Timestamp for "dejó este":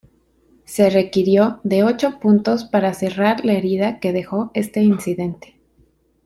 4.13-4.81